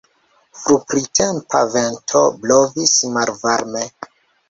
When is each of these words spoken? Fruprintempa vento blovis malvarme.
Fruprintempa 0.61 1.63
vento 1.77 2.25
blovis 2.41 2.99
malvarme. 3.15 3.89